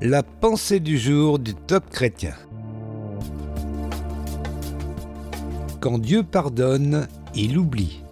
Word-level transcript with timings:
La 0.00 0.22
pensée 0.22 0.78
du 0.78 0.96
jour 0.96 1.40
du 1.40 1.54
top 1.56 1.90
chrétien. 1.90 2.34
Quand 5.80 5.98
Dieu 5.98 6.22
pardonne, 6.22 7.08
il 7.34 7.58
oublie. 7.58 8.04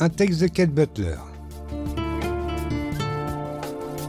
Un 0.00 0.08
texte 0.08 0.40
de 0.40 0.48
Kate 0.48 0.72
Butler. 0.72 1.14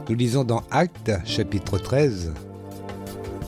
Nous 0.09 0.15
lisons 0.15 0.43
dans 0.43 0.63
Actes, 0.71 1.11
chapitre 1.23 1.77
13. 1.77 2.33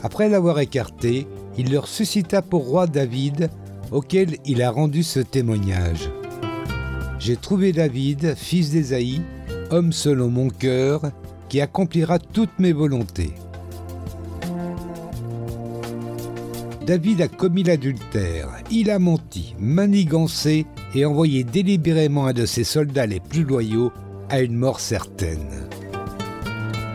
Après 0.04 0.28
l'avoir 0.28 0.60
écarté, 0.60 1.26
il 1.58 1.72
leur 1.72 1.88
suscita 1.88 2.42
pour 2.42 2.68
roi 2.68 2.86
David, 2.86 3.50
auquel 3.90 4.36
il 4.44 4.62
a 4.62 4.70
rendu 4.70 5.02
ce 5.02 5.18
témoignage. 5.18 6.08
J'ai 7.18 7.36
trouvé 7.36 7.72
David, 7.72 8.36
fils 8.36 8.70
d'Ésaïe, 8.70 9.22
homme 9.70 9.90
selon 9.90 10.28
mon 10.28 10.50
cœur, 10.50 11.02
qui 11.48 11.60
accomplira 11.60 12.20
toutes 12.20 12.60
mes 12.60 12.72
volontés. 12.72 13.34
David 16.86 17.20
a 17.20 17.26
commis 17.26 17.64
l'adultère, 17.64 18.48
il 18.70 18.92
a 18.92 19.00
menti, 19.00 19.56
manigancé 19.58 20.66
et 20.94 21.04
envoyé 21.04 21.42
délibérément 21.42 22.26
un 22.26 22.32
de 22.32 22.46
ses 22.46 22.62
soldats 22.62 23.06
les 23.06 23.18
plus 23.18 23.42
loyaux 23.42 23.90
à 24.28 24.40
une 24.40 24.54
mort 24.54 24.78
certaine. 24.78 25.68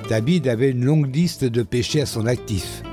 David 0.07 0.47
avait 0.47 0.71
une 0.71 0.85
longue 0.85 1.13
liste 1.13 1.43
de 1.43 1.61
péchés 1.61 1.99
à 1.99 2.05
son 2.05 2.25
actif. 2.25 2.83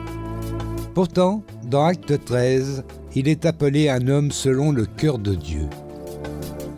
Pourtant, 0.92 1.44
dans 1.70 1.84
Acte 1.84 2.24
13, 2.24 2.82
il 3.14 3.28
est 3.28 3.46
appelé 3.46 3.88
un 3.88 4.08
homme 4.08 4.32
selon 4.32 4.72
le 4.72 4.84
cœur 4.84 5.20
de 5.20 5.36
Dieu. 5.36 5.68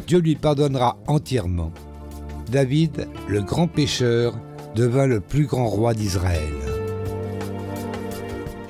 Dieu 0.07 0.19
lui 0.19 0.37
pardonnera 0.37 0.99
entièrement. 1.07 1.73
David, 2.53 3.09
le 3.27 3.41
grand 3.41 3.69
pécheur, 3.69 4.39
devint 4.75 5.07
le 5.07 5.21
plus 5.21 5.47
grand 5.47 5.69
roi 5.69 5.95
d'Israël. 5.95 6.60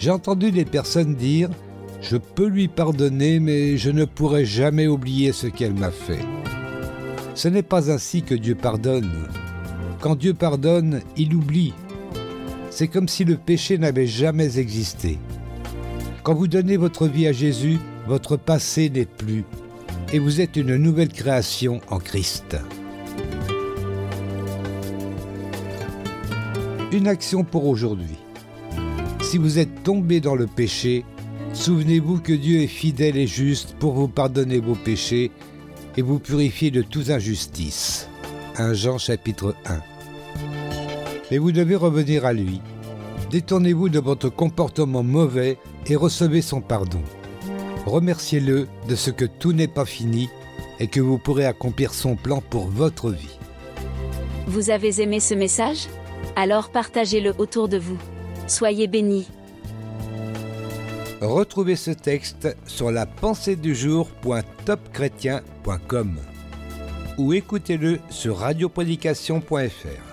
J'ai 0.01 0.11
entendu 0.11 0.51
des 0.51 0.65
personnes 0.65 1.15
dire 1.15 1.51
Je 2.01 2.17
peux 2.17 2.47
lui 2.47 2.69
pardonner, 2.69 3.39
mais 3.39 3.77
je 3.77 3.91
ne 3.91 4.07
pourrai 4.07 4.47
jamais 4.47 4.87
oublier 4.87 5.33
ce 5.33 5.47
qu'elle 5.47 5.75
m'a 5.75 5.91
fait. 5.91 6.25
Ce 7.35 7.49
n'est 7.49 7.63
pas 7.63 7.93
ainsi 7.93 8.23
que 8.23 8.35
Dieu 8.35 8.55
pardonne. 8.55 9.13
Quand 10.01 10.17
Dieu 10.17 10.33
pardonne, 10.33 11.03
il 11.19 11.35
oublie. 11.35 11.75
C'est 12.71 12.89
comme 12.89 13.09
si 13.09 13.25
le 13.25 13.37
péché 13.37 13.77
n'avait 13.77 14.07
jamais 14.07 14.59
existé. 14.59 15.19
Quand 16.23 16.35
vous 16.35 16.49
donnez 16.49 16.79
votre 16.79 17.07
vie 17.07 17.27
à 17.27 17.33
Jésus, 17.33 17.79
votre 18.07 18.39
passé 18.39 18.89
n'est 18.89 19.05
plus, 19.05 19.45
et 20.15 20.19
vous 20.19 20.41
êtes 20.41 20.57
une 20.57 20.77
nouvelle 20.77 21.13
création 21.13 21.81
en 21.91 21.99
Christ. 21.99 22.57
Une 26.91 27.07
action 27.07 27.45
pour 27.45 27.67
aujourd'hui. 27.67 28.17
Si 29.31 29.39
vous 29.39 29.61
êtes 29.61 29.85
tombé 29.85 30.19
dans 30.19 30.35
le 30.35 30.49
péché, 30.49 31.05
souvenez-vous 31.53 32.19
que 32.19 32.33
Dieu 32.33 32.63
est 32.63 32.67
fidèle 32.67 33.17
et 33.17 33.29
juste 33.29 33.77
pour 33.79 33.93
vous 33.93 34.09
pardonner 34.09 34.59
vos 34.59 34.75
péchés 34.75 35.31
et 35.97 36.03
vous 36.03 36.19
purifier 36.19 36.73
de 36.73 36.83
toute 36.83 37.11
injustice. 37.11 38.09
1 38.57 38.75
Jean 38.75 38.99
chapitre 38.99 39.55
1. 39.67 39.79
Mais 41.31 41.39
vous 41.39 41.53
devez 41.53 41.77
revenir 41.77 42.25
à 42.25 42.33
lui. 42.33 42.61
Détournez-vous 43.31 43.89
de 43.89 44.01
votre 44.01 44.31
comportement 44.31 45.05
mauvais 45.05 45.59
et 45.87 45.95
recevez 45.95 46.43
son 46.43 46.61
pardon. 46.61 47.03
Remerciez-le 47.87 48.67
de 48.89 48.97
ce 48.97 49.13
que 49.13 49.27
tout 49.27 49.53
n'est 49.53 49.69
pas 49.69 49.87
fini 49.87 50.29
et 50.81 50.89
que 50.89 51.01
vous 51.01 51.19
pourrez 51.19 51.47
accomplir 51.47 51.95
son 51.95 52.17
plan 52.17 52.43
pour 52.51 52.67
votre 52.67 53.11
vie. 53.11 53.39
Vous 54.49 54.71
avez 54.71 55.01
aimé 55.01 55.21
ce 55.21 55.35
message? 55.35 55.87
Alors 56.35 56.71
partagez-le 56.71 57.33
autour 57.39 57.69
de 57.69 57.79
vous. 57.79 57.99
Soyez 58.51 58.89
bénis. 58.89 59.29
Retrouvez 61.21 61.77
ce 61.77 61.93
texte 61.93 62.57
sur 62.67 62.91
la 62.91 63.07
pensée 63.07 63.55
du 63.55 63.77
ou 67.17 67.33
écoutez-le 67.33 68.01
sur 68.11 68.39
radioprédication.fr. 68.39 70.11